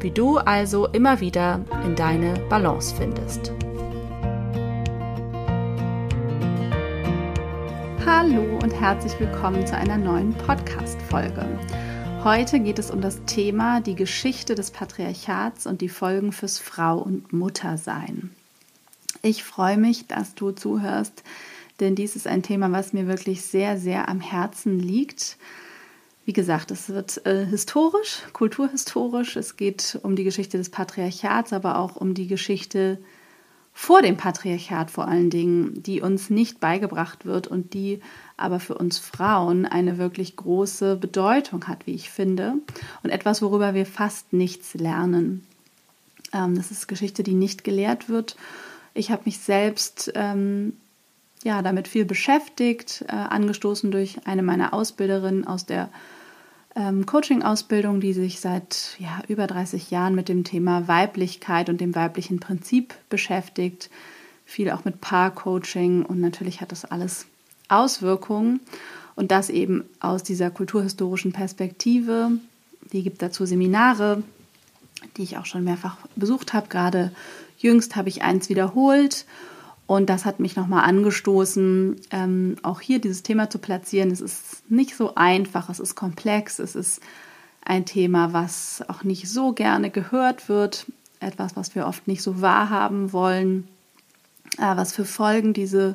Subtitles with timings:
[0.00, 3.52] wie du also immer wieder in deine Balance findest.
[8.04, 11.46] Hallo und herzlich willkommen zu einer neuen Podcast-Folge.
[12.22, 16.98] Heute geht es um das Thema die Geschichte des Patriarchats und die Folgen fürs Frau-
[16.98, 18.30] und Muttersein.
[19.22, 21.22] Ich freue mich, dass du zuhörst,
[21.80, 25.36] denn dies ist ein Thema, was mir wirklich sehr, sehr am Herzen liegt
[26.26, 29.36] wie gesagt, es wird äh, historisch, kulturhistorisch.
[29.36, 32.98] Es geht um die Geschichte des Patriarchats, aber auch um die Geschichte
[33.72, 38.00] vor dem Patriarchat vor allen Dingen, die uns nicht beigebracht wird und die
[38.36, 42.54] aber für uns Frauen eine wirklich große Bedeutung hat, wie ich finde.
[43.04, 45.46] Und etwas, worüber wir fast nichts lernen.
[46.32, 48.36] Ähm, das ist Geschichte, die nicht gelehrt wird.
[48.94, 50.72] Ich habe mich selbst ähm,
[51.44, 55.90] ja, damit viel beschäftigt, äh, angestoßen durch eine meiner Ausbilderinnen aus der
[56.76, 61.94] ähm, Coaching-Ausbildung, die sich seit ja, über 30 Jahren mit dem Thema Weiblichkeit und dem
[61.94, 63.90] weiblichen Prinzip beschäftigt.
[64.44, 67.26] Viel auch mit Paar-Coaching und natürlich hat das alles
[67.68, 68.60] Auswirkungen.
[69.16, 72.32] Und das eben aus dieser kulturhistorischen Perspektive.
[72.92, 74.22] Die gibt dazu Seminare,
[75.16, 76.68] die ich auch schon mehrfach besucht habe.
[76.68, 77.12] Gerade
[77.58, 79.24] jüngst habe ich eins wiederholt.
[79.86, 84.10] Und das hat mich nochmal angestoßen, ähm, auch hier dieses Thema zu platzieren.
[84.10, 87.00] Es ist nicht so einfach, es ist komplex, es ist
[87.64, 90.86] ein Thema, was auch nicht so gerne gehört wird,
[91.20, 93.68] etwas, was wir oft nicht so wahrhaben wollen,
[94.58, 95.94] äh, was für Folgen diese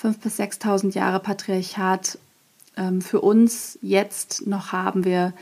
[0.00, 2.18] 5.000 bis 6.000 Jahre Patriarchat
[2.76, 5.04] ähm, für uns jetzt noch haben.
[5.04, 5.32] Wir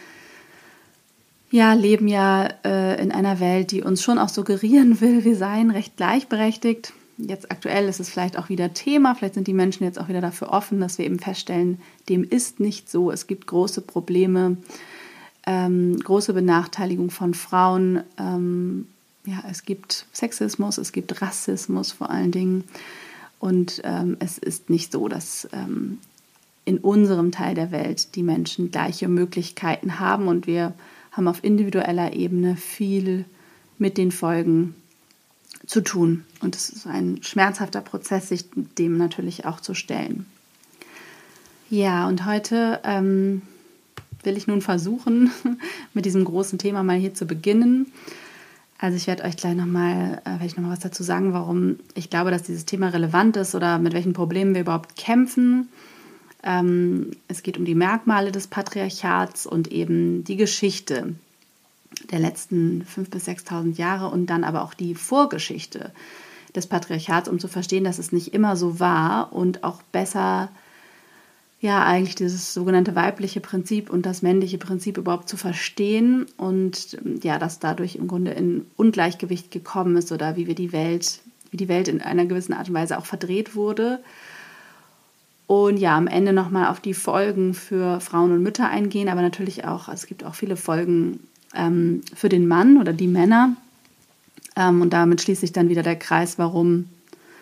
[1.50, 5.70] ja, leben ja äh, in einer Welt, die uns schon auch suggerieren will, wir seien
[5.70, 10.00] recht gleichberechtigt jetzt aktuell ist es vielleicht auch wieder Thema, vielleicht sind die Menschen jetzt
[10.00, 13.10] auch wieder dafür offen, dass wir eben feststellen, dem ist nicht so.
[13.10, 14.56] Es gibt große Probleme,
[15.46, 18.02] ähm, große Benachteiligung von Frauen.
[18.18, 18.86] Ähm,
[19.26, 22.64] ja, es gibt Sexismus, es gibt Rassismus vor allen Dingen.
[23.40, 25.98] Und ähm, es ist nicht so, dass ähm,
[26.64, 30.74] in unserem Teil der Welt die Menschen gleiche Möglichkeiten haben und wir
[31.12, 33.24] haben auf individueller Ebene viel
[33.78, 34.74] mit den Folgen
[35.68, 36.24] zu tun.
[36.40, 38.46] Und es ist ein schmerzhafter Prozess, sich
[38.78, 40.26] dem natürlich auch zu stellen.
[41.70, 43.42] Ja, und heute ähm,
[44.22, 45.30] will ich nun versuchen,
[45.94, 47.92] mit diesem großen Thema mal hier zu beginnen.
[48.78, 52.44] Also ich werde euch gleich nochmal, äh, werde was dazu sagen, warum ich glaube, dass
[52.44, 55.68] dieses Thema relevant ist oder mit welchen Problemen wir überhaupt kämpfen.
[56.42, 61.14] Ähm, es geht um die Merkmale des Patriarchats und eben die Geschichte,
[62.10, 65.92] der letzten 5.000 bis 6.000 Jahre und dann aber auch die Vorgeschichte
[66.54, 70.50] des Patriarchats, um zu verstehen, dass es nicht immer so war und auch besser,
[71.60, 77.38] ja, eigentlich dieses sogenannte weibliche Prinzip und das männliche Prinzip überhaupt zu verstehen und ja,
[77.38, 81.68] dass dadurch im Grunde in Ungleichgewicht gekommen ist oder wie wir die Welt, wie die
[81.68, 84.00] Welt in einer gewissen Art und Weise auch verdreht wurde.
[85.46, 89.64] Und ja, am Ende nochmal auf die Folgen für Frauen und Mütter eingehen, aber natürlich
[89.64, 91.20] auch, es gibt auch viele Folgen
[91.54, 93.56] ähm, für den Mann oder die Männer.
[94.56, 96.86] Ähm, und damit schließt sich dann wieder der Kreis, warum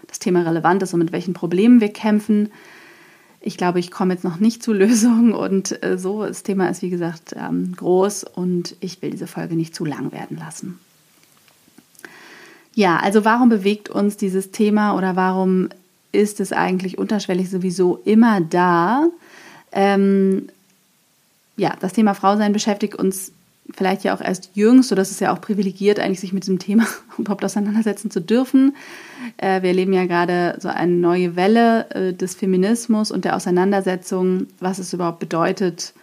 [0.06, 2.50] das Thema relevant ist und mit welchen Problemen wir kämpfen.
[3.40, 6.24] Ich glaube, ich komme jetzt noch nicht zu Lösungen und äh, so.
[6.24, 10.12] Das Thema ist, wie gesagt, ähm, groß und ich will diese Folge nicht zu lang
[10.12, 10.78] werden lassen.
[12.74, 15.70] Ja, also warum bewegt uns dieses Thema oder warum
[16.12, 19.06] ist es eigentlich unterschwellig sowieso immer da?
[19.72, 20.48] Ähm,
[21.56, 23.32] ja, das Thema Frausein beschäftigt uns
[23.74, 26.58] vielleicht ja auch erst jüngst, so dass es ja auch privilegiert, eigentlich sich mit diesem
[26.58, 26.86] Thema
[27.18, 28.76] überhaupt auseinandersetzen zu dürfen.
[29.36, 34.46] Äh, wir erleben ja gerade so eine neue Welle äh, des Feminismus und der Auseinandersetzung,
[34.60, 35.94] was es überhaupt bedeutet,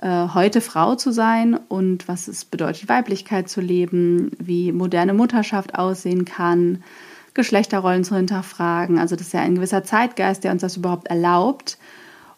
[0.00, 5.74] äh, heute Frau zu sein und was es bedeutet, Weiblichkeit zu leben, wie moderne Mutterschaft
[5.74, 6.82] aussehen kann,
[7.34, 8.98] Geschlechterrollen zu hinterfragen.
[8.98, 11.78] Also das ist ja ein gewisser Zeitgeist, der uns das überhaupt erlaubt.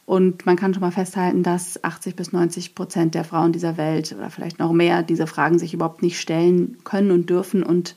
[0.09, 4.15] Und man kann schon mal festhalten, dass 80 bis 90 Prozent der Frauen dieser Welt
[4.17, 7.95] oder vielleicht noch mehr diese Fragen sich überhaupt nicht stellen können und dürfen und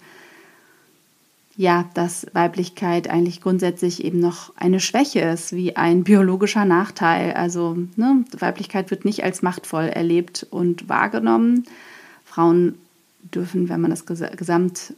[1.55, 7.31] ja, dass Weiblichkeit eigentlich grundsätzlich eben noch eine Schwäche ist, wie ein biologischer Nachteil.
[7.31, 11.63] Also ne, Weiblichkeit wird nicht als machtvoll erlebt und wahrgenommen.
[12.25, 12.75] Frauen
[13.33, 14.95] dürfen, wenn man das Gesamt,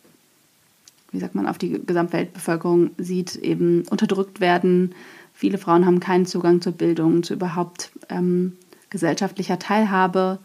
[1.12, 4.96] wie sagt man, auf die Gesamtweltbevölkerung sieht, eben unterdrückt werden,
[5.34, 8.54] Viele Frauen haben keinen Zugang zur Bildung, zu überhaupt ähm,
[8.90, 10.40] gesellschaftlicher Teilhabe.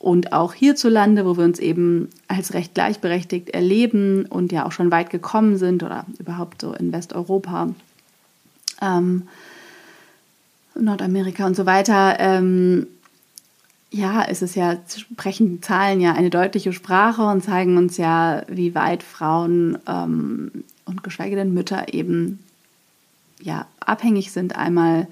[0.00, 4.92] Und auch hierzulande, wo wir uns eben als recht gleichberechtigt erleben und ja auch schon
[4.92, 7.70] weit gekommen sind oder überhaupt so in Westeuropa,
[8.80, 9.24] ähm,
[10.76, 12.86] Nordamerika und so weiter, ähm,
[13.90, 18.74] ja, ist es ja, sprechen Zahlen ja eine deutliche Sprache und zeigen uns ja, wie
[18.74, 22.38] weit Frauen ähm, und geschweige denn Mütter eben
[23.42, 25.06] ja, abhängig sind, einmal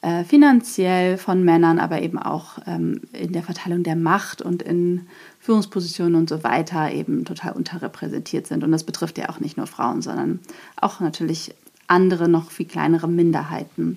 [0.00, 5.08] äh, finanziell von Männern, aber eben auch ähm, in der Verteilung der Macht und in
[5.40, 8.62] Führungspositionen und so weiter eben total unterrepräsentiert sind.
[8.62, 10.40] Und das betrifft ja auch nicht nur Frauen, sondern
[10.76, 11.54] auch natürlich
[11.88, 13.96] andere, noch viel kleinere Minderheiten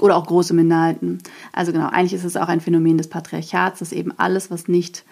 [0.00, 1.18] oder auch große Minderheiten.
[1.52, 5.04] Also genau, eigentlich ist es auch ein Phänomen des Patriarchats, dass eben alles, was nicht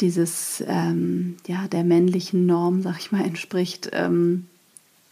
[0.00, 4.46] dieses, ähm, ja, der männlichen Norm, sag ich mal, entspricht, ähm,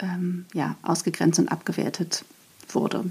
[0.00, 2.25] ähm, ja, ausgegrenzt und abgewertet
[2.69, 3.04] wurde.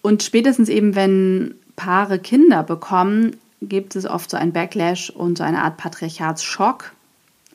[0.00, 5.44] Und spätestens eben, wenn Paare Kinder bekommen, gibt es oft so ein Backlash und so
[5.44, 6.92] eine Art Patriarchatsschock.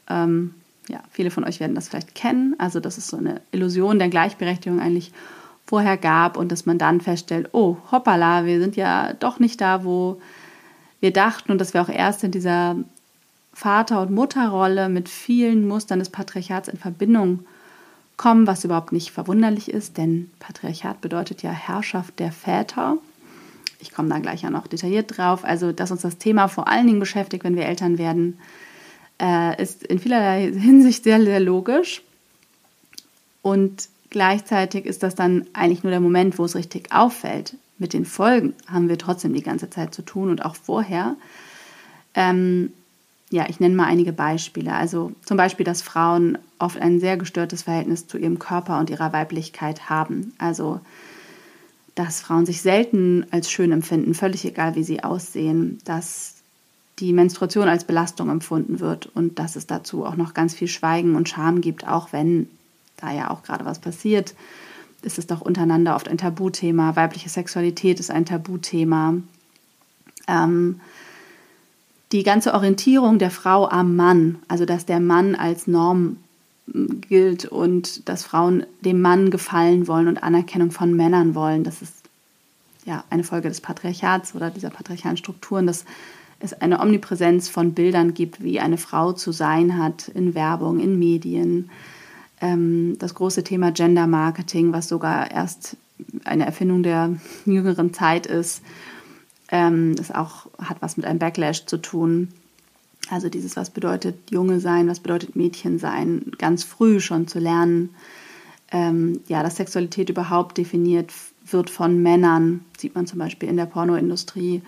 [0.09, 0.53] Ähm,
[0.87, 2.55] ja, viele von euch werden das vielleicht kennen.
[2.57, 5.11] Also, dass es so eine Illusion der Gleichberechtigung eigentlich
[5.65, 9.83] vorher gab und dass man dann feststellt, oh, hoppala, wir sind ja doch nicht da,
[9.83, 10.21] wo
[11.01, 12.77] wir dachten und dass wir auch erst in dieser
[13.57, 17.39] Vater- und Mutterrolle mit vielen Mustern des Patriarchats in Verbindung
[18.15, 22.99] kommen, was überhaupt nicht verwunderlich ist, denn Patriarchat bedeutet ja Herrschaft der Väter.
[23.79, 25.43] Ich komme da gleich ja noch detailliert drauf.
[25.43, 28.37] Also, dass uns das Thema vor allen Dingen beschäftigt, wenn wir Eltern werden,
[29.19, 32.03] äh, ist in vielerlei Hinsicht sehr, sehr logisch.
[33.41, 37.55] Und gleichzeitig ist das dann eigentlich nur der Moment, wo es richtig auffällt.
[37.79, 41.15] Mit den Folgen haben wir trotzdem die ganze Zeit zu tun und auch vorher.
[42.13, 42.71] Ähm,
[43.29, 44.73] ja, ich nenne mal einige Beispiele.
[44.73, 49.11] Also zum Beispiel, dass Frauen oft ein sehr gestörtes Verhältnis zu ihrem Körper und ihrer
[49.13, 50.33] Weiblichkeit haben.
[50.37, 50.79] Also,
[51.93, 56.35] dass Frauen sich selten als schön empfinden, völlig egal, wie sie aussehen, dass
[56.99, 61.15] die Menstruation als Belastung empfunden wird und dass es dazu auch noch ganz viel Schweigen
[61.15, 62.49] und Scham gibt, auch wenn
[62.97, 64.33] da ja auch gerade was passiert,
[65.03, 66.95] ist es doch untereinander oft ein Tabuthema.
[66.95, 69.15] Weibliche Sexualität ist ein Tabuthema.
[70.27, 70.81] Ähm,
[72.11, 76.17] die ganze Orientierung der Frau am Mann, also dass der Mann als Norm
[76.71, 81.81] hm, gilt und dass Frauen dem Mann gefallen wollen und Anerkennung von Männern wollen, das
[81.81, 81.93] ist
[82.85, 85.83] ja eine Folge des Patriarchats oder dieser patriarchalen Strukturen, dass
[86.39, 90.97] es eine Omnipräsenz von Bildern gibt, wie eine Frau zu sein hat in Werbung, in
[90.97, 91.69] Medien.
[92.39, 95.75] Ähm, das große Thema Gender Marketing, was sogar erst
[96.23, 98.61] eine Erfindung der jüngeren Zeit ist
[99.49, 102.29] ähm, das auch hat was mit einem Backlash zu tun.
[103.09, 107.91] Also dieses, was bedeutet Junge sein, was bedeutet Mädchen sein, ganz früh schon zu lernen.
[108.71, 111.13] Ähm, ja, dass Sexualität überhaupt definiert
[111.45, 114.61] wird von Männern, sieht man zum Beispiel in der Pornoindustrie.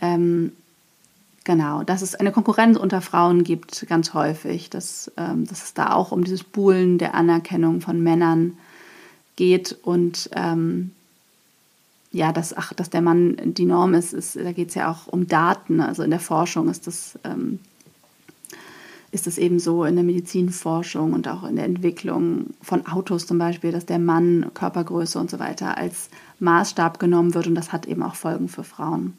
[0.00, 0.52] Ähm,
[1.44, 5.92] genau, dass es eine Konkurrenz unter Frauen gibt, ganz häufig, dass, ähm, dass es da
[5.92, 8.56] auch um dieses Buhlen der Anerkennung von Männern
[9.36, 10.92] geht und ähm,
[12.12, 15.06] ja, dass, ach, dass der Mann die Norm ist, ist da geht es ja auch
[15.06, 15.80] um Daten.
[15.80, 17.58] Also in der Forschung ist das, ähm,
[19.12, 23.38] ist das eben so, in der Medizinforschung und auch in der Entwicklung von Autos zum
[23.38, 26.08] Beispiel, dass der Mann Körpergröße und so weiter als
[26.38, 29.14] Maßstab genommen wird und das hat eben auch Folgen für Frauen.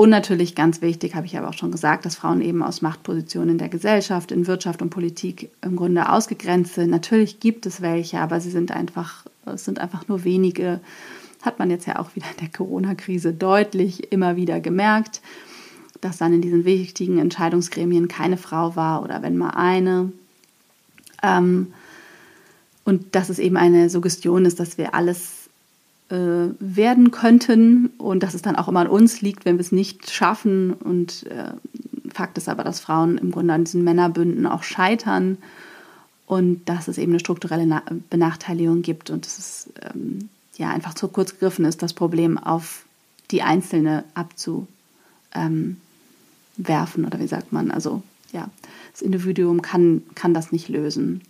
[0.00, 3.50] Und natürlich ganz wichtig, habe ich aber auch schon gesagt, dass Frauen eben aus Machtpositionen
[3.50, 6.88] in der Gesellschaft, in Wirtschaft und Politik im Grunde ausgegrenzt sind.
[6.88, 10.80] Natürlich gibt es welche, aber sie sind einfach, es sind einfach nur wenige
[11.42, 15.20] hat man jetzt ja auch wieder in der Corona-Krise deutlich immer wieder gemerkt,
[16.00, 20.12] dass dann in diesen wichtigen Entscheidungsgremien keine Frau war oder wenn mal eine.
[21.22, 21.72] Ähm,
[22.84, 25.48] und dass es eben eine Suggestion ist, dass wir alles
[26.10, 29.72] äh, werden könnten und dass es dann auch immer an uns liegt, wenn wir es
[29.72, 30.72] nicht schaffen.
[30.72, 31.52] Und äh,
[32.12, 35.38] Fakt ist aber, dass Frauen im Grunde an diesen Männerbünden auch scheitern
[36.26, 39.10] und dass es eben eine strukturelle Na Benachteiligung gibt.
[39.10, 42.84] Und es ist ähm, ja einfach zu kurz gegriffen ist, das Problem auf
[43.30, 44.68] die Einzelne abzuwerfen
[45.34, 48.02] ähm, oder wie sagt man, also
[48.32, 48.48] ja,
[48.92, 51.22] das Individuum kann, kann das nicht lösen.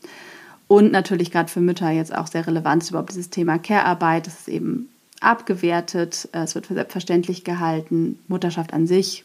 [0.69, 4.27] Und natürlich gerade für Mütter jetzt auch sehr relevant ist überhaupt dieses Thema Care-Arbeit.
[4.27, 4.89] Das ist eben
[5.21, 8.19] abgewertet, es wird für selbstverständlich gehalten.
[8.29, 9.25] Mutterschaft an sich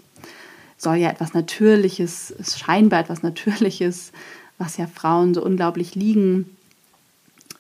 [0.78, 4.12] soll ja etwas Natürliches, scheinbar etwas Natürliches,
[4.58, 6.56] was ja Frauen so unglaublich liegen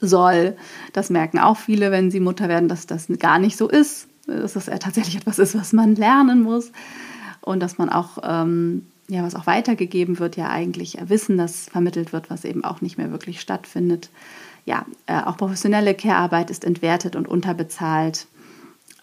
[0.07, 0.55] soll.
[0.93, 4.07] Das merken auch viele, wenn sie Mutter werden, dass das gar nicht so ist.
[4.27, 6.71] Dass das tatsächlich etwas ist, was man lernen muss.
[7.41, 12.11] Und dass man auch, ähm, ja, was auch weitergegeben wird, ja eigentlich Wissen, das vermittelt
[12.11, 14.09] wird, was eben auch nicht mehr wirklich stattfindet.
[14.65, 18.25] Ja, äh, auch professionelle Care-Arbeit ist entwertet und unterbezahlt.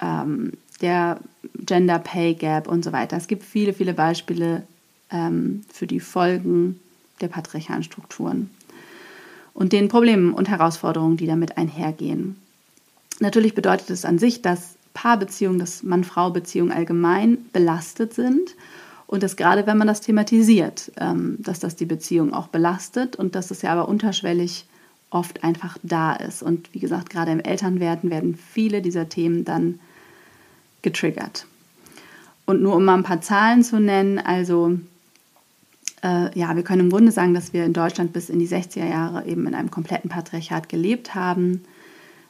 [0.00, 1.20] Ähm, der
[1.54, 3.16] Gender Pay Gap und so weiter.
[3.16, 4.64] Es gibt viele, viele Beispiele
[5.10, 6.80] ähm, für die Folgen
[7.20, 8.50] der patriarchalen Strukturen
[9.54, 12.36] und den Problemen und Herausforderungen, die damit einhergehen.
[13.20, 18.54] Natürlich bedeutet es an sich, dass Paarbeziehungen, dass Mann-Frau-Beziehungen allgemein belastet sind
[19.06, 23.34] und dass gerade wenn man das thematisiert, ähm, dass das die Beziehung auch belastet und
[23.34, 24.66] dass es ja aber unterschwellig
[25.10, 26.42] oft einfach da ist.
[26.42, 29.78] Und wie gesagt, gerade im Elternwerden werden viele dieser Themen dann
[30.80, 31.46] getriggert.
[32.46, 34.78] Und nur um mal ein paar Zahlen zu nennen, also
[36.02, 38.88] äh, ja, wir können im Grunde sagen, dass wir in Deutschland bis in die 60er
[38.88, 41.64] Jahre eben in einem kompletten Patriarchat gelebt haben,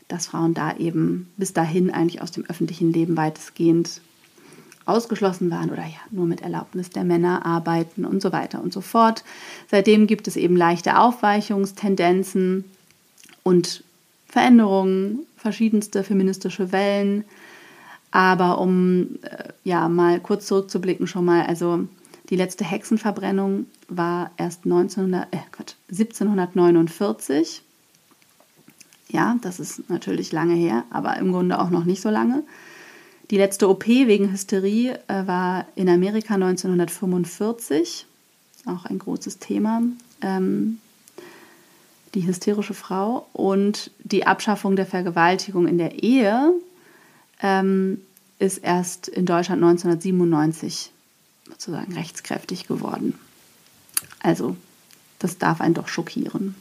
[0.09, 4.01] dass Frauen da eben bis dahin eigentlich aus dem öffentlichen Leben weitestgehend
[4.85, 8.81] ausgeschlossen waren oder ja nur mit Erlaubnis der Männer arbeiten und so weiter und so
[8.81, 9.25] fort.
[9.71, 12.65] Seitdem gibt es eben leichte Aufweichungstendenzen
[13.43, 13.85] und
[14.29, 17.25] Veränderungen, verschiedenste feministische Wellen,
[18.11, 21.87] aber um äh, ja mal kurz zurückzublicken schon mal, also
[22.33, 27.61] die letzte Hexenverbrennung war erst 1900, äh, Quatsch, 1749.
[29.11, 32.43] Ja, das ist natürlich lange her, aber im Grunde auch noch nicht so lange.
[33.31, 38.07] Die letzte OP wegen Hysterie äh, war in Amerika 1945,
[38.65, 39.83] auch ein großes Thema.
[40.23, 40.79] Ähm,
[42.15, 46.55] die hysterische Frau und die Abschaffung der Vergewaltigung in der Ehe
[47.43, 48.01] ähm,
[48.39, 50.92] ist erst in Deutschland 1997
[51.53, 53.19] sozusagen rechtskräftig geworden.
[54.21, 54.57] Also,
[55.19, 56.57] das darf einen doch schockieren.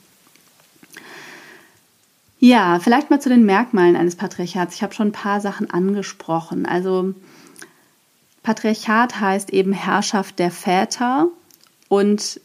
[2.39, 4.75] Ja, vielleicht mal zu den Merkmalen eines Patriarchats.
[4.75, 6.65] Ich habe schon ein paar Sachen angesprochen.
[6.65, 7.13] Also
[8.41, 11.27] Patriarchat heißt eben Herrschaft der Väter
[11.87, 12.41] und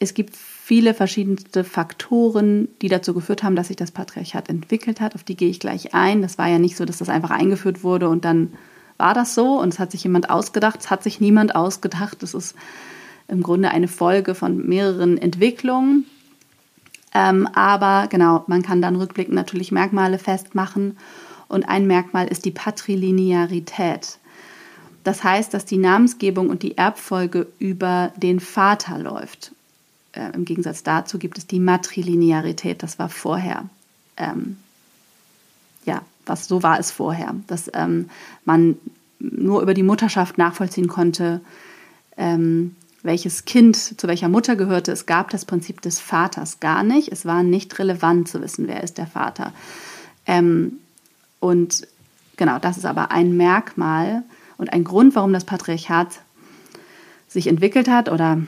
[0.00, 5.14] es gibt viele verschiedene Faktoren, die dazu geführt haben, dass sich das Patriarchat entwickelt hat.
[5.14, 6.20] Auf die gehe ich gleich ein.
[6.20, 8.54] Das war ja nicht so, dass das einfach eingeführt wurde und dann
[9.00, 10.78] war das so und es hat sich jemand ausgedacht.
[10.80, 12.22] Es hat sich niemand ausgedacht.
[12.22, 12.54] Das ist
[13.26, 16.06] im Grunde eine Folge von mehreren Entwicklungen.
[17.12, 20.96] Ähm, aber genau, man kann dann rückblickend natürlich Merkmale festmachen.
[21.48, 24.18] Und ein Merkmal ist die Patrilinearität.
[25.02, 29.50] Das heißt, dass die Namensgebung und die Erbfolge über den Vater läuft
[30.12, 33.68] äh, im Gegensatz dazu gibt es die Matrilinearität, das war vorher.
[34.16, 34.56] Ähm,
[35.90, 38.08] ja, was so war es vorher, dass ähm,
[38.44, 38.76] man
[39.18, 41.40] nur über die Mutterschaft nachvollziehen konnte,
[42.16, 44.92] ähm, welches Kind zu welcher Mutter gehörte.
[44.92, 47.10] Es gab das Prinzip des Vaters gar nicht.
[47.10, 49.52] Es war nicht relevant zu wissen, wer ist der Vater.
[50.26, 50.78] Ähm,
[51.40, 51.88] und
[52.36, 54.22] genau, das ist aber ein Merkmal
[54.58, 56.20] und ein Grund, warum das Patriarchat
[57.26, 58.38] sich entwickelt hat oder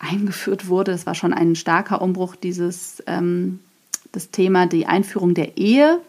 [0.00, 0.90] eingeführt wurde.
[0.90, 3.60] Das war schon ein starker Umbruch, dieses ähm,
[4.10, 6.00] das Thema die Einführung der Ehe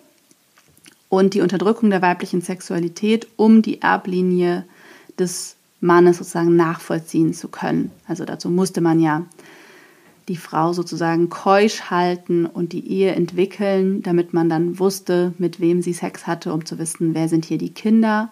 [1.09, 4.65] und die Unterdrückung der weiblichen Sexualität, um die Erblinie
[5.17, 7.91] des Mannes sozusagen nachvollziehen zu können.
[8.07, 9.25] Also dazu musste man ja
[10.27, 15.81] die Frau sozusagen keusch halten und die Ehe entwickeln, damit man dann wusste, mit wem
[15.81, 18.29] sie Sex hatte, um zu wissen, wer sind hier die Kinder.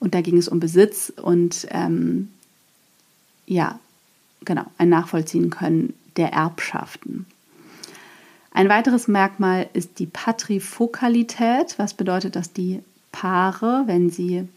[0.00, 2.28] Und da ging es um Besitz und ähm,
[3.46, 3.78] ja,
[4.44, 7.26] genau, ein Nachvollziehen können der Erbschaften.
[8.52, 12.80] Ein weiteres Merkmal ist die Patrifokalität, was bedeutet, dass die
[13.12, 14.48] Paare, wenn sie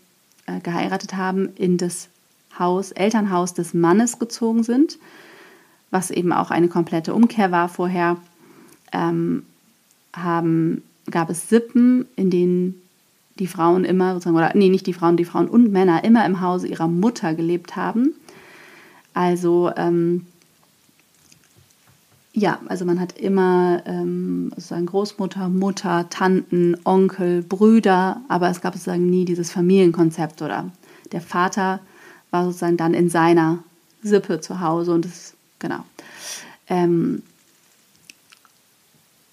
[0.45, 2.09] äh, geheiratet haben, in das
[2.57, 4.97] Haus, Elternhaus des Mannes gezogen sind,
[5.91, 8.17] was eben auch eine komplette Umkehr war vorher,
[8.91, 9.43] ähm,
[10.15, 12.81] haben, gab es Sippen, in denen
[13.39, 16.41] die Frauen immer, sozusagen, oder nee, nicht die Frauen, die Frauen und Männer immer im
[16.41, 18.13] Hause ihrer Mutter gelebt haben.
[19.13, 20.25] Also ähm,
[22.33, 28.73] ja, also man hat immer ähm, sozusagen Großmutter, Mutter, Tanten, Onkel, Brüder, aber es gab
[28.73, 30.71] sozusagen nie dieses Familienkonzept oder
[31.11, 31.79] der Vater
[32.31, 33.59] war sozusagen dann in seiner
[34.01, 35.85] Sippe zu Hause und das, genau.
[36.67, 37.21] Ähm,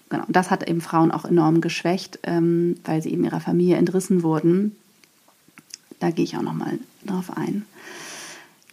[0.09, 4.21] genau, das hat eben Frauen auch enorm geschwächt, ähm, weil sie eben ihrer Familie entrissen
[4.21, 4.75] wurden.
[5.99, 7.65] Da gehe ich auch nochmal drauf ein.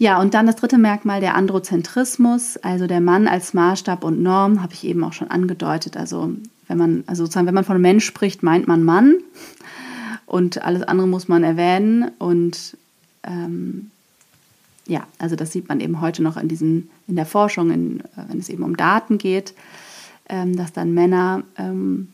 [0.00, 4.62] Ja, und dann das dritte Merkmal, der Androzentrismus, also der Mann als Maßstab und Norm,
[4.62, 5.96] habe ich eben auch schon angedeutet.
[5.96, 6.32] Also
[6.68, 9.16] wenn man, also sozusagen, wenn man von Mensch spricht, meint man Mann
[10.24, 12.12] und alles andere muss man erwähnen.
[12.18, 12.76] Und
[13.24, 13.90] ähm,
[14.86, 18.28] ja, also das sieht man eben heute noch in diesen, in der Forschung, in, äh,
[18.28, 19.52] wenn es eben um Daten geht,
[20.28, 22.12] ähm, dass dann Männer ähm,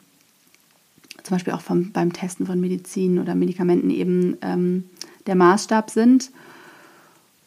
[1.22, 4.84] zum Beispiel auch vom, beim Testen von Medizin oder Medikamenten eben ähm,
[5.26, 6.30] der Maßstab sind.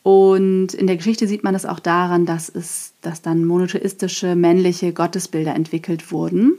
[0.08, 4.94] Und in der Geschichte sieht man das auch daran, dass, es, dass dann monotheistische männliche
[4.94, 6.54] Gottesbilder entwickelt wurden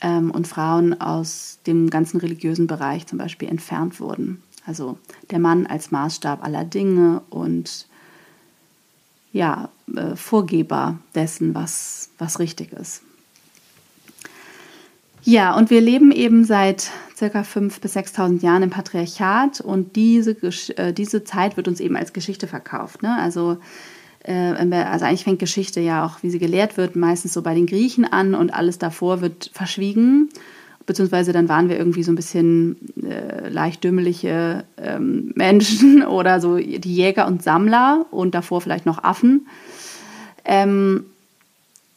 [0.00, 4.42] ähm, und Frauen aus dem ganzen religiösen Bereich zum Beispiel entfernt wurden.
[4.64, 4.96] Also
[5.30, 7.86] der Mann als Maßstab aller Dinge und
[9.30, 13.02] ja, äh, Vorgeber dessen, was, was richtig ist.
[15.22, 20.30] Ja, und wir leben eben seit circa 5.000 bis 6.000 Jahren im Patriarchat und diese,
[20.76, 23.02] äh, diese Zeit wird uns eben als Geschichte verkauft.
[23.02, 23.16] Ne?
[23.20, 23.58] Also,
[24.24, 27.66] äh, also eigentlich fängt Geschichte ja auch, wie sie gelehrt wird, meistens so bei den
[27.66, 30.30] Griechen an und alles davor wird verschwiegen.
[30.86, 36.56] Beziehungsweise dann waren wir irgendwie so ein bisschen äh, leicht dümmelige ähm, Menschen oder so
[36.56, 39.46] die Jäger und Sammler und davor vielleicht noch Affen.
[40.46, 41.04] Ähm,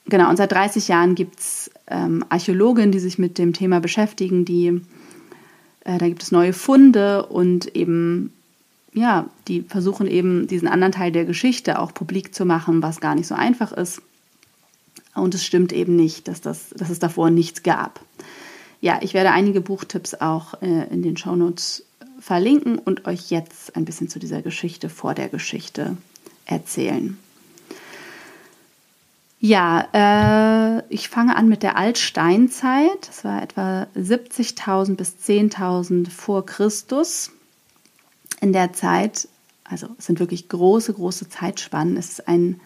[0.06, 4.46] genau, und seit 30 Jahren gibt es ähm, Archäologinnen, die sich mit dem Thema beschäftigen,
[4.46, 4.82] die
[5.86, 8.32] äh, da gibt es neue Funde und eben
[8.94, 13.16] ja, die versuchen eben diesen anderen Teil der Geschichte auch publik zu machen, was gar
[13.16, 14.02] nicht so einfach ist.
[15.16, 18.00] Und es stimmt eben nicht, dass, das, dass es davor nichts gab.
[18.82, 21.86] Ja, ich werde einige Buchtipps auch äh, in den Shownotes
[22.20, 25.98] verlinken und euch jetzt ein bisschen zu dieser Geschichte vor der Geschichte
[26.46, 27.18] erzählen.
[29.46, 33.10] Ja, äh, ich fange an mit der Altsteinzeit.
[33.10, 37.30] Das war etwa 70.000 bis 10.000 vor Christus.
[38.40, 39.28] In der Zeit,
[39.66, 41.98] also es sind wirklich große, große Zeitspannen.
[41.98, 42.62] Es ist ein,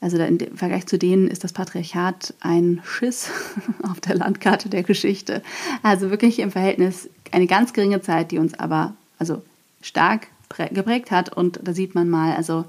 [0.00, 3.30] also im Vergleich zu denen ist das Patriarchat ein Schiss
[3.88, 5.44] auf der Landkarte der Geschichte.
[5.84, 9.42] Also wirklich im Verhältnis eine ganz geringe Zeit, die uns aber also
[9.80, 10.26] stark
[10.72, 11.32] geprägt hat.
[11.32, 12.64] Und da sieht man mal, also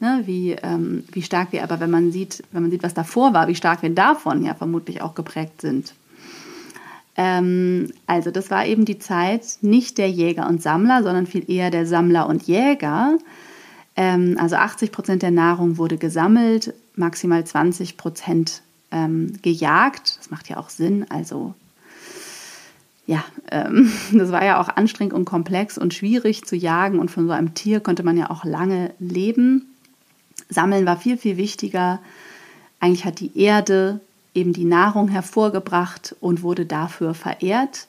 [0.00, 3.32] ne, wie, ähm, wie stark wir aber, wenn man sieht, wenn man sieht, was davor
[3.32, 5.94] war, wie stark wir davon ja vermutlich auch geprägt sind.
[7.16, 11.70] Ähm, also das war eben die Zeit nicht der Jäger und Sammler, sondern viel eher
[11.70, 13.18] der Sammler und Jäger.
[13.96, 20.18] Ähm, also 80 Prozent der Nahrung wurde gesammelt, maximal 20 Prozent ähm, gejagt.
[20.18, 21.06] Das macht ja auch Sinn.
[21.10, 21.54] Also
[23.06, 27.26] ja, ähm, das war ja auch anstrengend und komplex und schwierig zu jagen und von
[27.26, 29.69] so einem Tier konnte man ja auch lange leben.
[30.50, 32.00] Sammeln war viel, viel wichtiger.
[32.80, 34.00] Eigentlich hat die Erde
[34.34, 37.88] eben die Nahrung hervorgebracht und wurde dafür verehrt.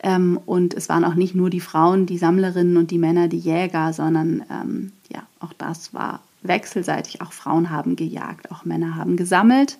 [0.00, 3.38] Ähm, und es waren auch nicht nur die Frauen, die Sammlerinnen und die Männer, die
[3.38, 7.20] Jäger, sondern ähm, ja, auch das war wechselseitig.
[7.20, 9.78] Auch Frauen haben gejagt, auch Männer haben gesammelt.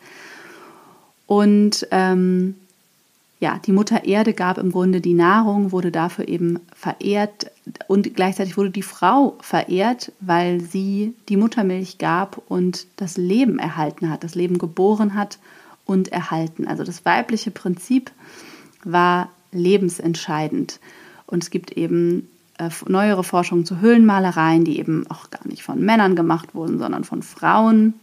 [1.26, 2.56] Und ähm,
[3.40, 7.50] ja, die Mutter Erde gab im Grunde die Nahrung, wurde dafür eben verehrt
[7.86, 14.10] und gleichzeitig wurde die Frau verehrt, weil sie die Muttermilch gab und das Leben erhalten
[14.10, 15.38] hat, das Leben geboren hat
[15.84, 16.66] und erhalten.
[16.66, 18.10] Also das weibliche Prinzip
[18.82, 20.80] war lebensentscheidend.
[21.26, 25.80] Und es gibt eben äh, neuere Forschungen zu Höhlenmalereien, die eben auch gar nicht von
[25.80, 27.94] Männern gemacht wurden, sondern von Frauen.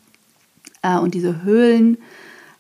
[0.82, 1.98] Äh, und diese Höhlen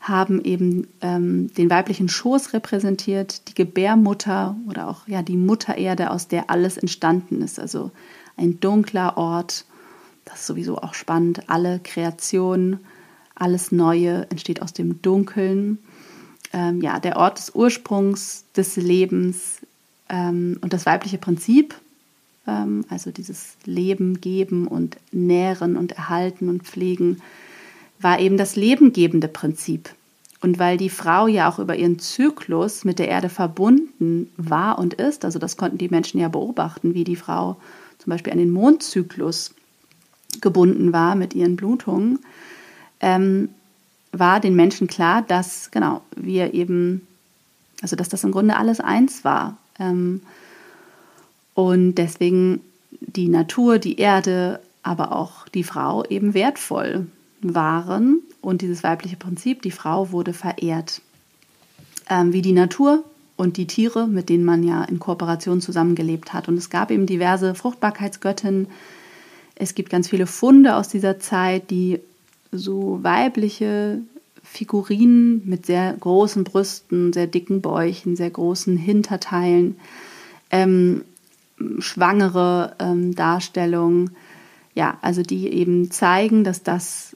[0.07, 6.27] haben eben ähm, den weiblichen Schoß repräsentiert, die Gebärmutter oder auch ja die Muttererde, aus
[6.27, 7.59] der alles entstanden ist.
[7.59, 7.91] Also
[8.37, 9.65] ein dunkler Ort,
[10.23, 11.49] das ist sowieso auch spannend.
[11.49, 12.79] Alle Kreation,
[13.33, 15.79] alles Neue entsteht aus dem Dunkeln.
[16.53, 19.61] Ähm, ja, der Ort des Ursprungs des Lebens
[20.09, 21.73] ähm, und das weibliche Prinzip,
[22.45, 27.21] ähm, also dieses Leben geben und nähren und erhalten und pflegen
[27.99, 29.89] war eben das lebengebende Prinzip.
[30.41, 34.93] Und weil die Frau ja auch über ihren Zyklus mit der Erde verbunden war und
[34.93, 37.57] ist, also das konnten die Menschen ja beobachten, wie die Frau
[37.97, 39.55] zum Beispiel an den Mondzyklus
[40.41, 42.19] gebunden war mit ihren Blutungen,
[42.99, 43.49] ähm,
[44.11, 47.07] war den Menschen klar, dass genau wir eben,
[47.81, 49.57] also dass das im Grunde alles eins war.
[49.79, 50.21] Ähm,
[51.53, 52.61] und deswegen
[52.99, 57.07] die Natur, die Erde, aber auch die Frau eben wertvoll
[57.41, 61.01] waren und dieses weibliche Prinzip, die Frau wurde verehrt.
[62.09, 63.03] Ähm, wie die Natur
[63.35, 66.47] und die Tiere, mit denen man ja in Kooperation zusammengelebt hat.
[66.47, 68.67] Und es gab eben diverse Fruchtbarkeitsgöttinnen.
[69.55, 71.99] Es gibt ganz viele Funde aus dieser Zeit, die
[72.51, 73.99] so weibliche
[74.43, 79.77] Figurinen mit sehr großen Brüsten, sehr dicken Bäuchen, sehr großen Hinterteilen,
[80.51, 81.03] ähm,
[81.79, 84.11] schwangere ähm, Darstellungen
[84.75, 87.14] ja, also die eben zeigen, dass das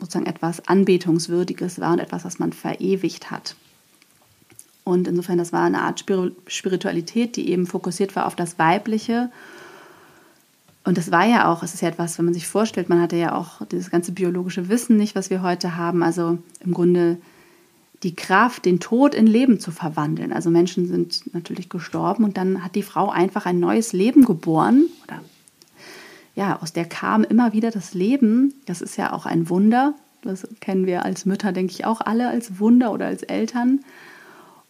[0.00, 3.54] sozusagen etwas Anbetungswürdiges war und etwas, was man verewigt hat.
[4.84, 6.04] Und insofern, das war eine Art
[6.46, 9.30] Spiritualität, die eben fokussiert war auf das Weibliche.
[10.84, 13.16] Und das war ja auch, es ist ja etwas, wenn man sich vorstellt, man hatte
[13.16, 16.02] ja auch dieses ganze biologische Wissen nicht, was wir heute haben.
[16.02, 17.18] Also im Grunde
[18.02, 20.32] die Kraft, den Tod in Leben zu verwandeln.
[20.32, 24.86] Also Menschen sind natürlich gestorben und dann hat die Frau einfach ein neues Leben geboren.
[25.04, 25.20] Oder
[26.34, 28.54] ja, aus der kam immer wieder das Leben.
[28.66, 29.94] Das ist ja auch ein Wunder.
[30.22, 33.80] Das kennen wir als Mütter, denke ich, auch alle als Wunder oder als Eltern.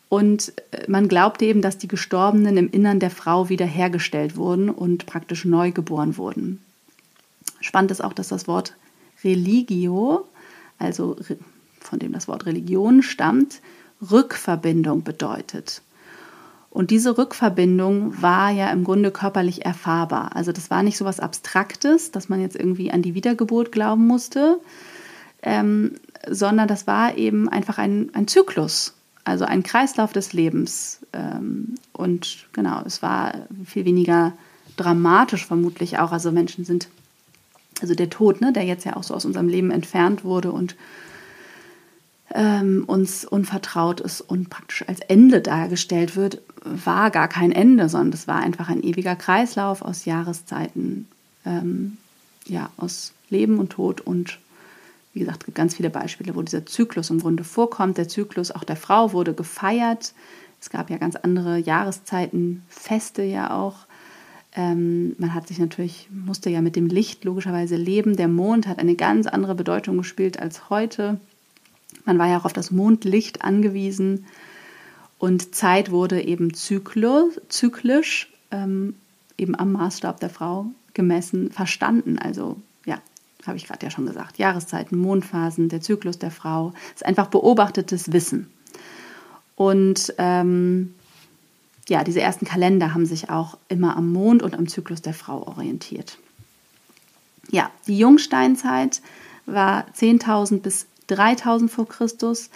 [0.08, 5.06] Und äh, man glaubte eben, dass die Gestorbenen im Innern der Frau wiederhergestellt wurden und
[5.06, 6.60] praktisch neu geboren wurden.
[7.60, 8.74] Spannend ist auch, dass das Wort
[9.22, 10.26] Religio,
[10.78, 11.16] also
[11.78, 13.60] von dem das Wort Religion stammt,
[14.10, 15.82] Rückverbindung bedeutet.
[16.70, 20.36] Und diese Rückverbindung war ja im Grunde körperlich erfahrbar.
[20.36, 24.06] Also das war nicht so was Abstraktes, dass man jetzt irgendwie an die Wiedergeburt glauben
[24.06, 24.60] musste,
[25.42, 25.96] ähm,
[26.28, 31.00] sondern das war eben einfach ein, ein Zyklus, also ein Kreislauf des Lebens.
[31.12, 33.32] Ähm, und genau, es war
[33.64, 34.32] viel weniger
[34.76, 36.12] dramatisch vermutlich auch.
[36.12, 36.88] Also Menschen sind,
[37.82, 40.76] also der Tod, ne, der jetzt ja auch so aus unserem Leben entfernt wurde und
[42.32, 48.12] ähm, uns unvertraut ist und praktisch als Ende dargestellt wird, war gar kein Ende, sondern
[48.12, 51.08] es war einfach ein ewiger Kreislauf aus Jahreszeiten,
[51.44, 51.96] ähm,
[52.46, 54.38] ja, aus Leben und Tod und
[55.12, 57.98] wie gesagt, es gibt ganz viele Beispiele, wo dieser Zyklus im Grunde vorkommt.
[57.98, 60.14] Der Zyklus auch der Frau wurde gefeiert.
[60.60, 63.86] Es gab ja ganz andere Jahreszeiten, Feste ja auch.
[64.54, 68.16] Ähm, man hat sich natürlich, musste ja mit dem Licht logischerweise leben.
[68.16, 71.18] Der Mond hat eine ganz andere Bedeutung gespielt als heute.
[72.04, 74.26] Man war ja auch auf das Mondlicht angewiesen
[75.20, 78.94] und Zeit wurde eben zyklo, zyklisch, ähm,
[79.36, 82.18] eben am Maßstab der Frau gemessen, verstanden.
[82.18, 82.56] Also
[82.86, 82.98] ja,
[83.46, 88.14] habe ich gerade ja schon gesagt, Jahreszeiten, Mondphasen, der Zyklus der Frau, ist einfach beobachtetes
[88.14, 88.50] Wissen.
[89.56, 90.94] Und ähm,
[91.86, 95.46] ja, diese ersten Kalender haben sich auch immer am Mond und am Zyklus der Frau
[95.46, 96.16] orientiert.
[97.50, 99.02] Ja, die Jungsteinzeit
[99.44, 102.48] war 10.000 bis 3000 vor Christus.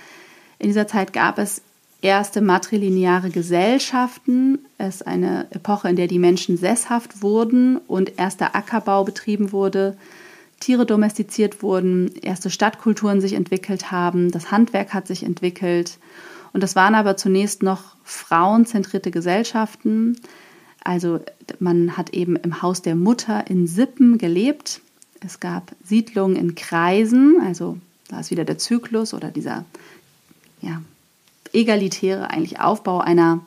[0.59, 1.61] In dieser Zeit gab es
[2.05, 4.59] erste matrilineare Gesellschaften.
[4.77, 9.97] Es ist eine Epoche, in der die Menschen sesshaft wurden und erster Ackerbau betrieben wurde,
[10.61, 15.99] Tiere domestiziert wurden, erste Stadtkulturen sich entwickelt haben, das Handwerk hat sich entwickelt.
[16.53, 20.17] Und das waren aber zunächst noch frauenzentrierte Gesellschaften.
[20.85, 21.21] Also
[21.59, 24.81] man hat eben im Haus der Mutter in Sippen gelebt.
[25.21, 29.65] Es gab Siedlungen in Kreisen, also da ist wieder der Zyklus oder dieser
[30.61, 30.81] ja,
[31.55, 33.41] egalitäre eigentlich Aufbau einer,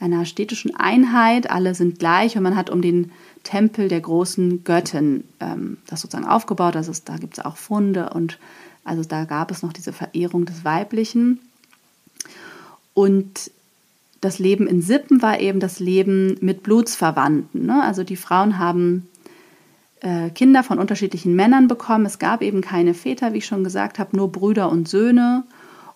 [0.00, 1.50] einer städtischen Einheit.
[1.50, 6.28] Alle sind gleich und man hat um den Tempel der großen Göttin ähm, das sozusagen
[6.28, 6.74] aufgebaut.
[6.74, 8.38] Das ist, da gibt es auch Funde und
[8.84, 11.40] also da gab es noch diese Verehrung des Weiblichen.
[12.94, 13.50] Und
[14.20, 17.66] das Leben in Sippen war eben das Leben mit Blutsverwandten.
[17.66, 17.82] Ne?
[17.82, 19.08] Also die Frauen haben
[20.00, 22.06] äh, Kinder von unterschiedlichen Männern bekommen.
[22.06, 25.44] Es gab eben keine Väter, wie ich schon gesagt habe, nur Brüder und Söhne.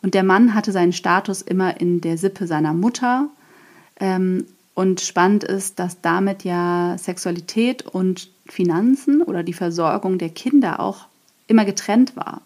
[0.06, 3.28] Und der Mann hatte seinen Status immer in der Sippe seiner Mutter.
[3.98, 10.78] Ähm, und spannend ist, dass damit ja Sexualität und Finanzen oder die Versorgung der Kinder
[10.78, 11.06] auch
[11.48, 12.40] immer getrennt war.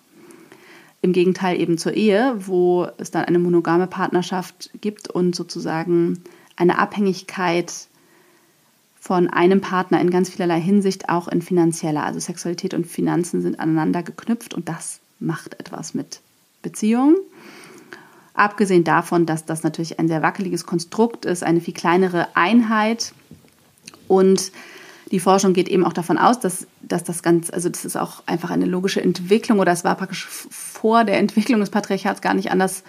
[1.02, 6.24] Im Gegenteil eben zur Ehe, wo es dann eine monogame Partnerschaft gibt und sozusagen
[6.56, 7.74] eine Abhängigkeit
[8.98, 12.04] von einem Partner in ganz vielerlei Hinsicht, auch in finanzieller.
[12.04, 16.22] Also Sexualität und Finanzen sind aneinander geknüpft und das macht etwas mit
[16.62, 17.16] Beziehungen.
[18.34, 23.12] Abgesehen davon, dass das natürlich ein sehr wackeliges Konstrukt ist, eine viel kleinere Einheit
[24.08, 24.52] und
[25.10, 28.22] die Forschung geht eben auch davon aus, dass, dass das ganz, also das ist auch
[28.26, 32.52] einfach eine logische Entwicklung oder es war praktisch vor der Entwicklung des Patriarchats gar nicht
[32.52, 32.84] anders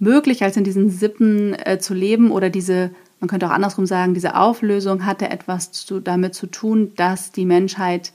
[0.00, 2.90] möglich, als in diesen Sippen äh, zu leben oder diese
[3.24, 7.46] man könnte auch andersrum sagen, diese Auflösung hatte etwas zu, damit zu tun, dass die
[7.46, 8.12] Menschheit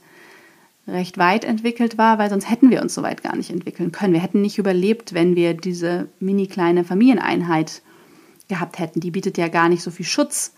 [0.90, 4.12] recht weit entwickelt war, weil sonst hätten wir uns so weit gar nicht entwickeln können.
[4.12, 7.82] Wir hätten nicht überlebt, wenn wir diese mini kleine Familieneinheit
[8.48, 9.00] gehabt hätten.
[9.00, 10.52] Die bietet ja gar nicht so viel Schutz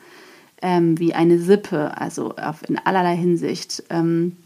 [0.62, 3.84] ähm, wie eine Sippe, also auf, in allerlei Hinsicht.
[3.90, 4.36] Ähm,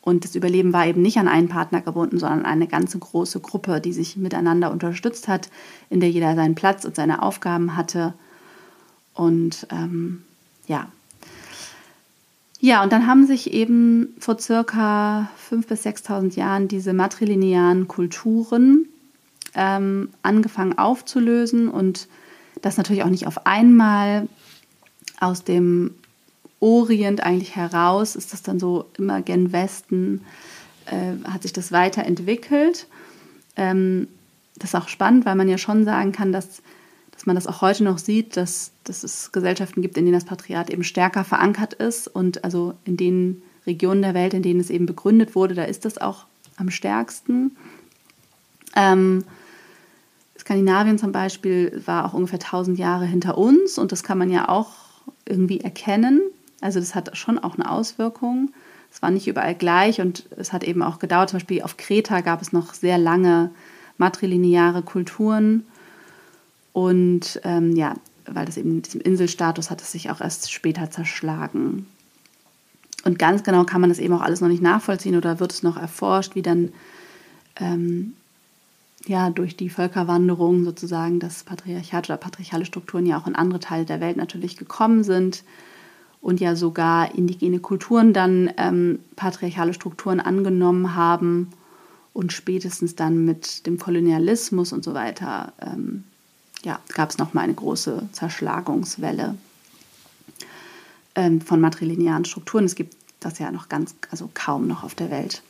[0.00, 3.40] und das Überleben war eben nicht an einen Partner gebunden, sondern an eine ganze große
[3.40, 5.48] Gruppe, die sich miteinander unterstützt hat,
[5.88, 8.12] in der jeder seinen Platz und seine Aufgaben hatte
[9.14, 10.24] und ähm,
[10.66, 10.88] ja.
[12.64, 18.86] Ja, und dann haben sich eben vor circa 5.000 bis 6.000 Jahren diese matrilinearen Kulturen
[19.54, 22.08] ähm, angefangen aufzulösen und
[22.62, 24.28] das natürlich auch nicht auf einmal
[25.20, 25.90] aus dem
[26.58, 30.22] Orient eigentlich heraus ist das dann so immer gen Westen,
[30.86, 32.86] äh, hat sich das weiterentwickelt.
[33.56, 34.08] Ähm,
[34.56, 36.62] das ist auch spannend, weil man ja schon sagen kann, dass,
[37.14, 40.24] dass man das auch heute noch sieht, dass, dass es Gesellschaften gibt, in denen das
[40.24, 44.70] Patriarchat eben stärker verankert ist und also in den Regionen der Welt, in denen es
[44.70, 47.56] eben begründet wurde, da ist das auch am stärksten.
[48.76, 49.24] Ähm,
[50.38, 54.48] Skandinavien zum Beispiel war auch ungefähr 1000 Jahre hinter uns und das kann man ja
[54.48, 54.72] auch
[55.24, 56.20] irgendwie erkennen.
[56.60, 58.52] Also das hat schon auch eine Auswirkung.
[58.90, 61.30] Es war nicht überall gleich und es hat eben auch gedauert.
[61.30, 63.50] Zum Beispiel auf Kreta gab es noch sehr lange
[63.96, 65.64] matrilineare Kulturen
[66.74, 67.94] und ähm, ja,
[68.26, 71.86] weil das eben diesem Inselstatus hat es sich auch erst später zerschlagen.
[73.04, 75.62] Und ganz genau kann man das eben auch alles noch nicht nachvollziehen oder wird es
[75.62, 76.72] noch erforscht, wie dann
[77.60, 78.14] ähm,
[79.06, 83.84] ja durch die Völkerwanderung sozusagen das Patriarchat oder patriarchale Strukturen ja auch in andere Teile
[83.84, 85.44] der Welt natürlich gekommen sind
[86.20, 91.50] und ja sogar indigene Kulturen dann ähm, patriarchale Strukturen angenommen haben
[92.12, 96.02] und spätestens dann mit dem Kolonialismus und so weiter ähm,
[96.64, 99.36] ja, gab es nochmal eine große Zerschlagungswelle
[101.14, 102.64] ähm, von matrilinearen Strukturen.
[102.64, 105.42] Es gibt das ja noch ganz, also kaum noch auf der Welt.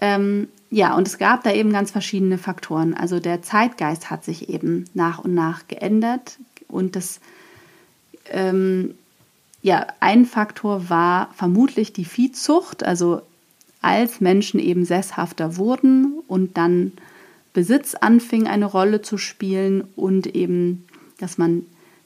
[0.00, 2.94] Ähm, ja, und es gab da eben ganz verschiedene Faktoren.
[2.94, 7.20] Also der Zeitgeist hat sich eben nach und nach geändert und das
[8.30, 8.94] ähm,
[9.62, 13.22] ja, ein Faktor war vermutlich die Viehzucht, also
[13.80, 16.92] als Menschen eben sesshafter wurden und dann
[17.56, 20.84] Besitz anfing eine Rolle zu spielen und eben,
[21.18, 21.62] dass man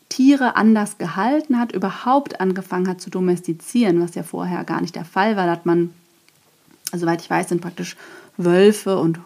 [0.09, 5.05] Tiere anders gehalten hat, überhaupt angefangen hat zu domestizieren, was ja vorher gar nicht der
[5.05, 5.47] Fall war.
[5.47, 5.91] Da hat man,
[6.95, 7.97] soweit ich weiß, sind praktisch
[8.37, 9.19] Wölfe und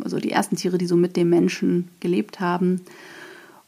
[0.00, 2.80] also die ersten Tiere, die so mit dem Menschen gelebt haben.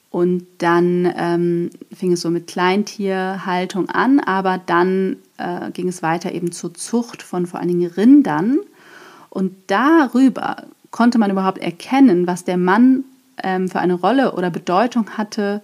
[0.08, 6.30] Und dann ähm, fing es so mit Kleintierhaltung an, aber dann äh, ging es weiter
[6.30, 8.60] eben zur Zucht von vor allen Dingen Rindern.
[9.28, 10.62] Und darüber
[10.96, 13.04] konnte man überhaupt erkennen, was der Mann
[13.42, 15.60] ähm, für eine Rolle oder Bedeutung hatte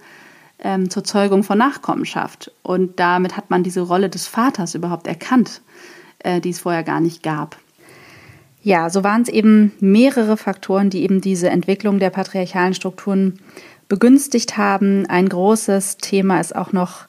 [0.59, 2.53] ähm, zur Zeugung von Nachkommenschaft.
[2.63, 5.63] Und damit hat man diese Rolle des Vaters überhaupt erkannt,
[6.19, 7.57] äh, die es vorher gar nicht gab.
[8.63, 13.39] Ja, so waren es eben mehrere Faktoren, die eben diese Entwicklung der patriarchalen Strukturen
[13.89, 15.07] begünstigt haben.
[15.07, 17.07] Ein großes Thema ist auch noch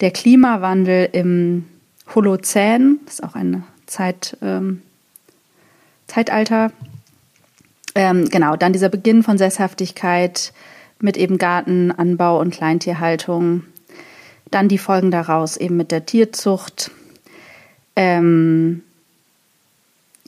[0.00, 1.66] der Klimawandel im
[2.14, 4.80] Holozän, das ist auch ein Zeit, ähm,
[6.06, 6.72] Zeitalter.
[7.98, 10.52] Ähm, genau, dann dieser Beginn von Sesshaftigkeit,
[11.00, 13.64] mit eben Gartenanbau und Kleintierhaltung.
[14.52, 16.92] Dann die Folgen daraus eben mit der Tierzucht.
[17.96, 18.84] Ähm,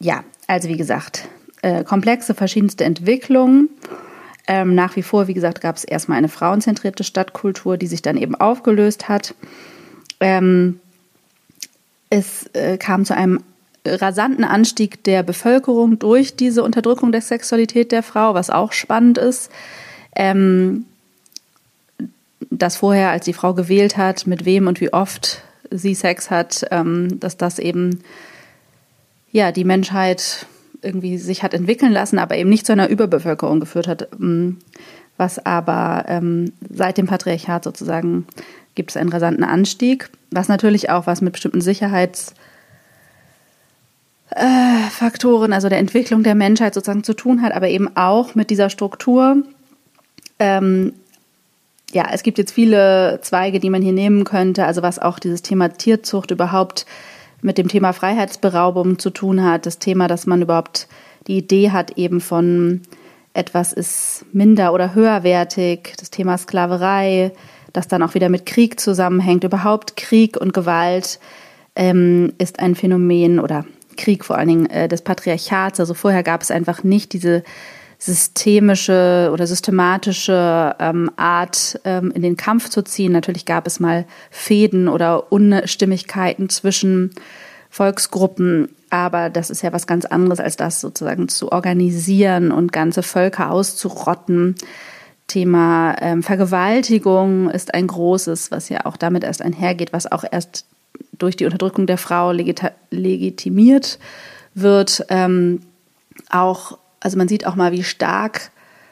[0.00, 1.28] ja, also wie gesagt,
[1.62, 3.68] äh, komplexe, verschiedenste Entwicklungen.
[4.48, 8.16] Ähm, nach wie vor, wie gesagt, gab es erstmal eine frauenzentrierte Stadtkultur, die sich dann
[8.16, 9.36] eben aufgelöst hat.
[10.18, 10.80] Ähm,
[12.10, 13.44] es äh, kam zu einem
[13.84, 19.50] rasanten Anstieg der Bevölkerung durch diese Unterdrückung der Sexualität der Frau, was auch spannend ist
[20.16, 20.86] ähm,
[22.50, 26.66] dass vorher, als die Frau gewählt hat, mit wem und wie oft sie Sex hat,
[26.70, 28.00] ähm, dass das eben
[29.30, 30.46] ja die Menschheit
[30.82, 34.08] irgendwie sich hat entwickeln lassen, aber eben nicht zu einer Überbevölkerung geführt hat.
[34.18, 34.58] Ähm,
[35.16, 38.26] was aber ähm, seit dem Patriarchat sozusagen
[38.74, 42.49] gibt es einen rasanten Anstieg, was natürlich auch was mit bestimmten Sicherheitsfaktoren,
[44.30, 48.70] äh, also der Entwicklung der Menschheit sozusagen zu tun hat, aber eben auch mit dieser
[48.70, 49.42] Struktur,
[50.38, 50.92] ähm,
[51.92, 55.42] ja, es gibt jetzt viele Zweige, die man hier nehmen könnte, also was auch dieses
[55.42, 56.86] Thema Tierzucht überhaupt
[57.42, 60.88] mit dem Thema Freiheitsberaubung zu tun hat, das Thema, dass man überhaupt
[61.26, 62.82] die Idee hat eben von
[63.32, 67.32] etwas ist minder oder höherwertig, das Thema Sklaverei,
[67.72, 69.44] das dann auch wieder mit Krieg zusammenhängt.
[69.44, 71.20] Überhaupt Krieg und Gewalt
[71.76, 73.64] ähm, ist ein Phänomen oder
[74.00, 75.78] Krieg vor allen Dingen äh, des Patriarchats.
[75.78, 77.42] Also vorher gab es einfach nicht diese
[77.98, 83.12] systemische oder systematische ähm, Art ähm, in den Kampf zu ziehen.
[83.12, 87.10] Natürlich gab es mal Fäden oder Unstimmigkeiten zwischen
[87.68, 93.02] Volksgruppen, aber das ist ja was ganz anderes, als das sozusagen zu organisieren und ganze
[93.02, 94.56] Völker auszurotten.
[95.26, 100.64] Thema ähm, Vergewaltigung ist ein großes, was ja auch damit erst einhergeht, was auch erst
[101.20, 103.98] durch die Unterdrückung der Frau legitimiert
[104.54, 105.04] wird.
[105.08, 105.60] Ähm,
[106.28, 108.50] auch also man sieht auch mal, wie stark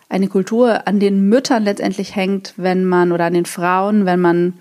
[0.08, 4.54] eine Kultur an den Müttern letztendlich hängt, wenn man oder an den Frauen, wenn man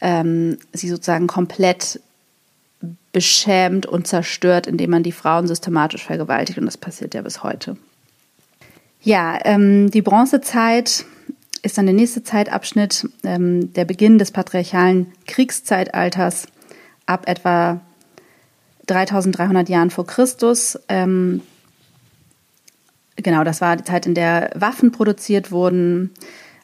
[0.00, 2.00] ähm, sie sozusagen komplett
[3.12, 6.58] beschämt und zerstört, indem man die Frauen systematisch vergewaltigt.
[6.58, 7.76] Und das passiert ja bis heute.
[9.02, 11.04] Ja, ähm, die Bronzezeit
[11.62, 16.48] ist dann der nächste Zeitabschnitt, ähm, der Beginn des patriarchalen Kriegszeitalters
[17.10, 17.80] ab etwa
[18.86, 20.78] 3300 Jahren vor Christus.
[20.88, 21.42] Ähm,
[23.16, 26.10] genau, das war die Zeit, in der Waffen produziert wurden.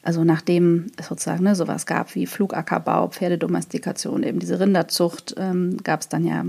[0.02, 6.00] Also nachdem es sozusagen ne, sowas gab wie Flugackerbau, Pferdedomestikation, eben diese Rinderzucht, ähm, gab
[6.00, 6.44] es dann ja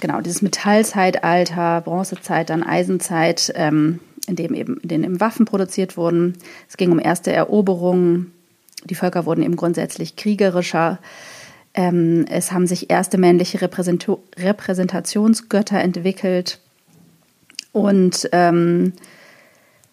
[0.00, 5.96] genau dieses Metallzeitalter, Bronzezeit, dann Eisenzeit, ähm, in dem eben in denen eben Waffen produziert
[5.96, 6.34] wurden.
[6.68, 8.32] Es ging um erste Eroberungen.
[8.84, 11.00] Die Völker wurden eben grundsätzlich kriegerischer.
[11.74, 16.60] Ähm, es haben sich erste männliche Repräsent Repräsentationsgötter entwickelt.
[17.72, 18.92] Und ähm,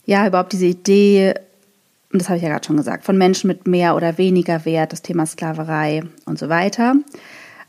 [0.06, 1.34] ja, überhaupt diese Idee,
[2.14, 4.92] und das habe ich ja gerade schon gesagt, von Menschen mit mehr oder weniger Wert,
[4.92, 6.96] das Thema Sklaverei und so weiter.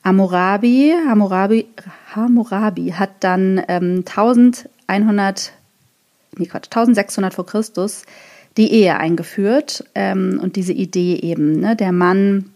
[0.05, 1.67] Hammurabi, Hammurabi,
[2.15, 5.53] Hammurabi hat dann ähm, 1100,
[6.37, 8.05] nee Quatsch, 1600 vor Christus
[8.57, 12.52] die Ehe eingeführt ähm, und diese Idee eben, ne, der Mann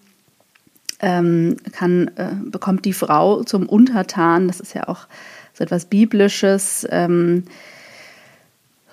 [1.00, 5.06] ähm, kann, äh, bekommt die Frau zum Untertan, das ist ja auch
[5.52, 6.86] so etwas Biblisches.
[6.90, 7.44] Ähm,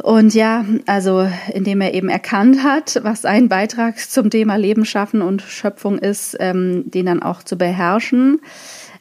[0.02, 5.22] und ja, also indem er eben erkannt hat, was sein Beitrag zum Thema Leben schaffen
[5.22, 8.42] und Schöpfung ist, ähm, den dann auch zu beherrschen.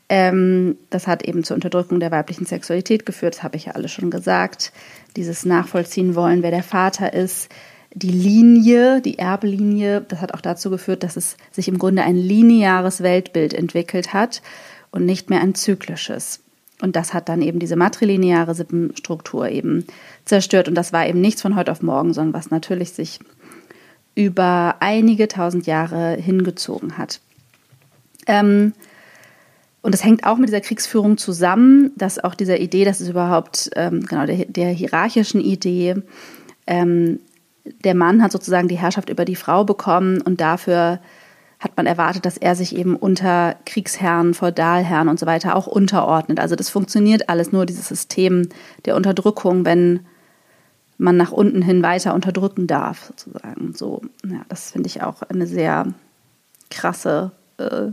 [0.09, 3.93] Ähm, das hat eben zur Unterdrückung der weiblichen Sexualität geführt, das habe ich ja alles
[3.93, 4.73] schon gesagt.
[5.17, 7.49] Dieses Nachvollziehen wollen, wer der Vater ist,
[7.95, 12.17] die Linie, die Erblinie, das hat auch dazu geführt, dass es sich im Grunde ein
[12.17, 14.43] lineares Weltbild entwickelt hat
[14.91, 16.41] und nicht mehr ein zyklisches.
[16.81, 19.87] Und das hat dann eben diese matrilineare Sippenstruktur eben
[20.25, 20.69] zerstört.
[20.69, 23.21] Und das war eben nichts von heute auf morgen, sondern was natürlich sich
[24.15, 27.21] über einige tausend Jahre hingezogen hat.
[28.27, 28.73] Ähm,
[29.81, 33.71] und das hängt auch mit dieser Kriegsführung zusammen, dass auch dieser Idee, dass es überhaupt,
[33.75, 35.97] ähm, genau, der, der hierarchischen Idee,
[36.67, 37.21] ähm,
[37.65, 41.01] der Mann hat sozusagen die Herrschaft über die Frau bekommen und dafür
[41.63, 46.41] hat man erwartet, dass er sich eben unter Kriegsherren, Feudalherren und so weiter auch unterordnet.
[46.41, 48.49] Also das funktioniert alles nur, dieses System
[48.85, 50.01] der Unterdrückung, wenn
[50.99, 53.75] man nach unten hin weiter unterdrücken darf, sozusagen.
[53.75, 55.87] So, ja, das finde ich auch eine sehr
[56.71, 57.89] krasse, äh,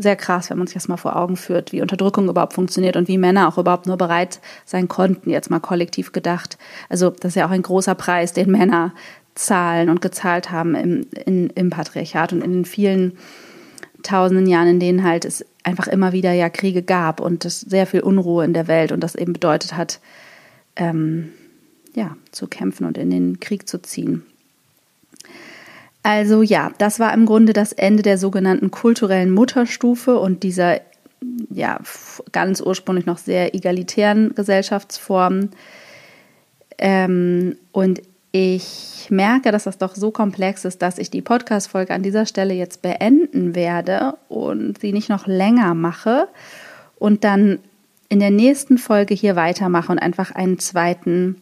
[0.00, 3.06] sehr krass, wenn man sich das mal vor Augen führt, wie Unterdrückung überhaupt funktioniert und
[3.06, 6.56] wie Männer auch überhaupt nur bereit sein konnten, jetzt mal kollektiv gedacht.
[6.88, 8.94] Also das ist ja auch ein großer Preis, den Männer
[9.34, 13.18] zahlen und gezahlt haben im, in, im Patriarchat und in den vielen
[14.02, 17.86] tausenden Jahren, in denen halt es einfach immer wieder ja Kriege gab und es sehr
[17.86, 20.00] viel Unruhe in der Welt und das eben bedeutet hat,
[20.76, 21.32] ähm,
[21.94, 24.22] ja, zu kämpfen und in den Krieg zu ziehen.
[26.02, 30.80] Also ja, das war im Grunde das Ende der sogenannten kulturellen Mutterstufe und dieser
[31.50, 31.78] ja
[32.32, 35.50] ganz ursprünglich noch sehr egalitären Gesellschaftsform.
[36.78, 38.00] Ähm, und
[38.32, 42.54] ich merke, dass das doch so komplex ist, dass ich die Podcast-Folge an dieser Stelle
[42.54, 46.28] jetzt beenden werde und sie nicht noch länger mache
[46.98, 47.58] und dann
[48.08, 51.36] in der nächsten Folge hier weitermache und einfach einen zweiten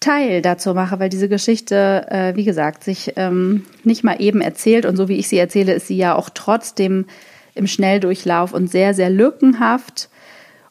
[0.00, 4.86] Teil dazu mache, weil diese Geschichte, äh, wie gesagt, sich ähm, nicht mal eben erzählt
[4.86, 7.04] und so wie ich sie erzähle, ist sie ja auch trotzdem
[7.54, 10.08] im Schnelldurchlauf und sehr, sehr lückenhaft.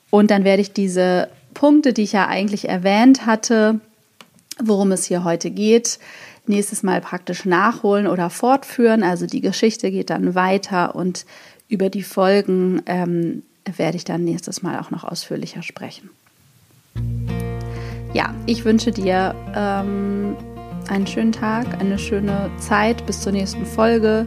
[0.09, 3.79] Und dann werde ich diese Punkte, die ich ja eigentlich erwähnt hatte,
[4.61, 5.99] worum es hier heute geht,
[6.47, 9.03] nächstes Mal praktisch nachholen oder fortführen.
[9.03, 11.25] Also die Geschichte geht dann weiter und
[11.67, 13.43] über die Folgen ähm,
[13.77, 16.09] werde ich dann nächstes Mal auch noch ausführlicher sprechen.
[18.13, 20.35] Ja, ich wünsche dir ähm,
[20.89, 24.25] einen schönen Tag, eine schöne Zeit bis zur nächsten Folge.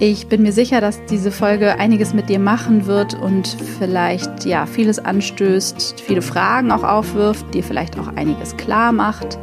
[0.00, 3.46] Ich bin mir sicher, dass diese Folge einiges mit dir machen wird und
[3.78, 9.38] vielleicht ja vieles anstößt, viele Fragen auch aufwirft, dir vielleicht auch einiges klar macht.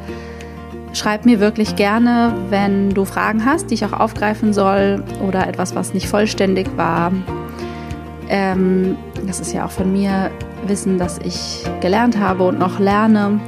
[0.93, 5.73] Schreib mir wirklich gerne, wenn du Fragen hast, die ich auch aufgreifen soll oder etwas,
[5.73, 7.13] was nicht vollständig war.
[8.27, 10.29] Ähm, das ist ja auch von mir
[10.67, 13.39] Wissen, das ich gelernt habe und noch lerne.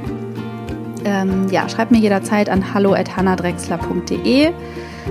[1.04, 4.52] Ähm, ja, schreib mir jederzeit an hallo@hannadrexler.de.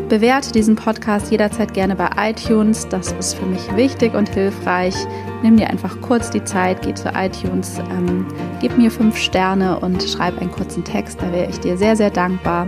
[0.09, 2.87] Bewerte diesen Podcast jederzeit gerne bei iTunes.
[2.89, 4.95] Das ist für mich wichtig und hilfreich.
[5.43, 8.25] Nimm dir einfach kurz die Zeit, geh zu iTunes, ähm,
[8.59, 11.21] gib mir fünf Sterne und schreib einen kurzen Text.
[11.21, 12.67] Da wäre ich dir sehr, sehr dankbar.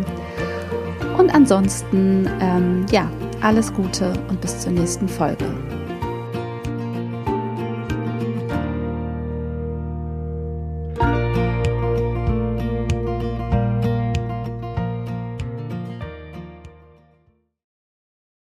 [1.18, 3.10] Und ansonsten, ähm, ja,
[3.42, 5.46] alles Gute und bis zur nächsten Folge.